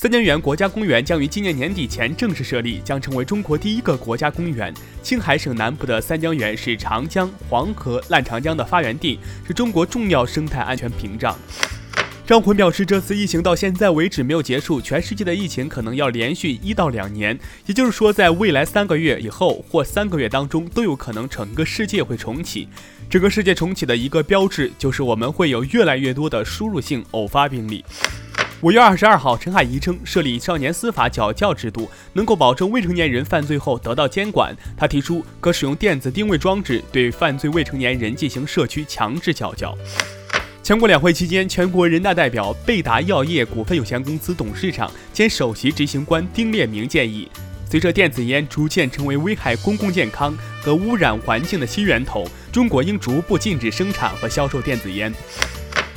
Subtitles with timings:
[0.00, 4.72] 三江源国家公园将于今年年底前正式设立，将成为中国第一个国家公园。
[5.02, 11.38] 青海省南部的三江源是长江、黄河、烂长江的发源地，是中国重要生态安全屏障。
[12.26, 22.66] 张辉表示，这次疫情到现在为止没有结束，全世界的疫情可能要连续一到两年，也就是说，在未来三个月以后或三个月当中，都有可能整个世界会重启。
[23.10, 27.84] 整个世界重启的一个标志，就是我们会有越来越多的输入性偶发病例。
[28.62, 34.54] 五月二十二号，陈海怡称，设立少年司法矫教制度，能够保证未成年人犯罪后得到监管。
[34.76, 39.74] 他提出，可使用电子定位装置对犯罪未成年人进行社区强制矫教。
[40.62, 47.26] 全国两会期间，全国人大代表贝达药业股份有限公司董事长兼首席执行官丁烈明建议，
[47.70, 55.10] 随着电子烟逐渐成为危害公共健康和污染环境的新源头，中国应逐步禁止生产和销售电子烟。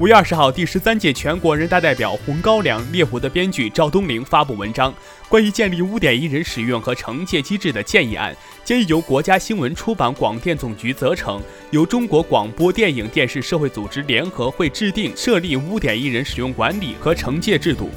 [0.00, 4.94] 五月二十号，第十三届全国人大代表《红高粱》猎狐的编剧赵东陵发布文章，
[5.28, 8.32] 关于建立污点一人使用和惩戒机制的建议案，
[8.64, 17.90] 建议由国家新闻出版广电总局责成，由中国广播电影电视社会组织联合会制定设立污点一人使用管理和惩戒制度。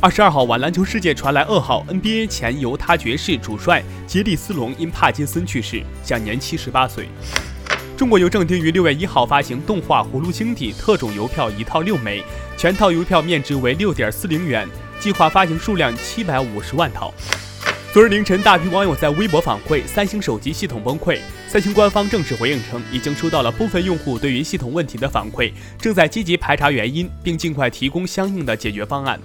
[0.00, 7.06] 二十二号晚，篮球世界传来噩耗：NBA 前犹他爵士主帅杰里斯隆因帕金森去世，享年七十八岁。
[7.96, 12.22] 中国邮政定于六月一号发行动画《葫芦兄弟》特种邮票一套六枚，
[12.56, 14.66] 全套邮票面值为六点四零元，
[14.98, 17.12] 计划发行数量七百五十万套。
[17.92, 29.20] 昨日凌晨，大批网友在微博反馈三星手机系统崩溃，三星官方正式回应称，已经收到了部分用户对于系统问题的反馈，正在积极排查原因，并尽快提供相应的解决方案。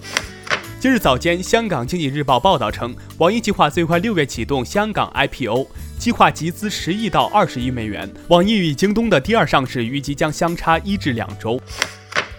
[0.79, 5.65] 今日早间，香港经济日报报道称，网易计划最快六月启动香港 IPO。
[5.97, 8.07] 计划集资十亿到二十亿美元。
[8.27, 11.59] 网易与京东的第二上市预计将相差一至两周。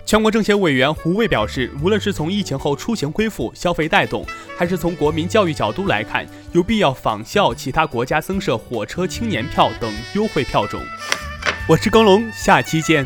[0.06, 4.24] 全国政协委员胡卫表示，无论是从疫情后出行恢复、消费带动，
[4.56, 10.80] 还是从国民教育角度来看，有必要仿效其他国家增设火车青年票等优惠票种。
[11.68, 13.04] 我是高龙，下期见。